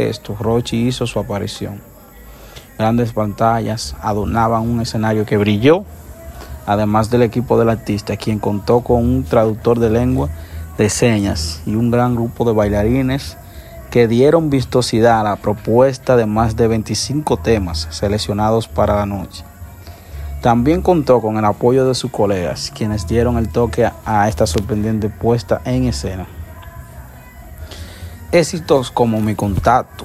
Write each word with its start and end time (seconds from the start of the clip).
Esto, 0.00 0.36
Rochi 0.38 0.86
hizo 0.86 1.08
su 1.08 1.18
aparición. 1.18 1.80
Grandes 2.78 3.12
pantallas 3.12 3.96
adornaban 4.00 4.62
un 4.62 4.80
escenario 4.80 5.26
que 5.26 5.36
brilló, 5.36 5.82
además 6.66 7.10
del 7.10 7.22
equipo 7.22 7.58
del 7.58 7.68
artista, 7.68 8.16
quien 8.16 8.38
contó 8.38 8.82
con 8.82 9.02
un 9.02 9.24
traductor 9.24 9.80
de 9.80 9.90
lengua 9.90 10.28
de 10.76 10.88
señas 10.88 11.62
y 11.66 11.74
un 11.74 11.90
gran 11.90 12.14
grupo 12.14 12.44
de 12.44 12.52
bailarines 12.52 13.36
que 13.90 14.06
dieron 14.06 14.50
vistosidad 14.50 15.18
a 15.18 15.24
la 15.24 15.34
propuesta 15.34 16.14
de 16.14 16.26
más 16.26 16.54
de 16.54 16.68
25 16.68 17.36
temas 17.38 17.88
seleccionados 17.90 18.68
para 18.68 18.94
la 18.94 19.06
noche. 19.06 19.42
También 20.42 20.80
contó 20.80 21.20
con 21.20 21.38
el 21.38 21.44
apoyo 21.44 21.88
de 21.88 21.96
sus 21.96 22.12
colegas, 22.12 22.70
quienes 22.72 23.08
dieron 23.08 23.36
el 23.36 23.48
toque 23.48 23.90
a 24.04 24.28
esta 24.28 24.46
sorprendente 24.46 25.08
puesta 25.08 25.60
en 25.64 25.88
escena. 25.88 26.37
Éxitos 28.30 28.90
como 28.90 29.22
mi 29.22 29.34
contacto, 29.34 30.04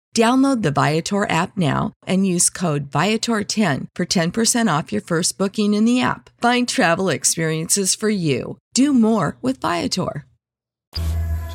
Download 0.13 0.61
the 0.61 0.71
Viator 0.71 1.25
app 1.29 1.55
now 1.55 1.93
and 2.05 2.27
use 2.27 2.49
code 2.49 2.91
Viator10 2.91 3.87
for 3.95 4.05
10% 4.05 4.67
off 4.67 4.91
your 4.91 5.01
first 5.01 5.37
booking 5.37 5.73
in 5.73 5.85
the 5.85 6.01
app. 6.01 6.29
Find 6.41 6.67
travel 6.67 7.07
experiences 7.07 7.95
for 7.95 8.09
you. 8.09 8.57
Do 8.73 8.93
more 8.93 9.37
with 9.41 9.61
Viator. 9.61 10.25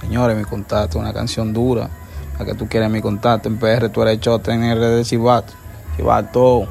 Señores, 0.00 0.37
mi 0.37 0.44
contacto, 0.44 0.99
una 0.99 1.12
canción 1.12 1.53
dura. 1.53 1.91
La 2.38 2.47
que 2.47 2.55
tú 2.55 2.67
quieres, 2.67 2.91
mi 2.91 3.03
contacto. 3.03 3.49
En 3.49 3.58
PR 3.58 3.91
tú 3.91 4.00
eres 4.03 4.20
chote, 4.20 4.53
en 4.53 4.62
RD 4.75 5.05
va 6.02 6.23
todo 6.23 6.67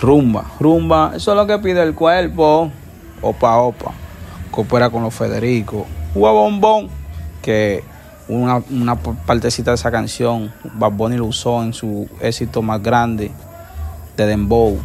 rumba, 0.00 0.44
rumba, 0.60 1.12
eso 1.16 1.32
es 1.32 1.36
lo 1.36 1.46
que 1.46 1.58
pide 1.58 1.82
el 1.82 1.94
cuerpo, 1.94 2.70
opa, 3.20 3.56
opa, 3.58 3.92
coopera 4.50 4.90
con 4.90 5.02
los 5.02 5.14
Federico, 5.14 5.86
Hugo 6.14 6.32
Bombón, 6.32 6.88
que 7.42 7.82
una, 8.28 8.62
una 8.70 8.96
partecita 8.96 9.70
de 9.70 9.76
esa 9.76 9.90
canción, 9.90 10.52
Bad 10.74 10.92
Bunny 10.92 11.16
lo 11.16 11.26
usó 11.26 11.62
en 11.62 11.72
su 11.72 12.08
éxito 12.20 12.62
más 12.62 12.82
grande 12.82 13.30
de 14.16 14.26
Dembow, 14.26 14.78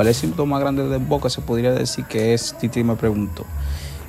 el 0.00 0.08
éxito 0.08 0.46
más 0.46 0.60
grande 0.60 0.82
de 0.82 0.88
Dembow 0.90 1.20
que 1.20 1.30
se 1.30 1.40
podría 1.40 1.72
decir 1.72 2.04
que 2.06 2.34
es, 2.34 2.56
Titi 2.58 2.82
me 2.82 2.96
preguntó, 2.96 3.44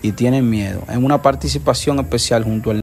y 0.02 0.12
tiene 0.12 0.42
miedo, 0.42 0.82
en 0.90 1.06
una 1.06 1.22
participación 1.22 2.00
especial 2.00 2.44
junto 2.44 2.72
al 2.72 2.83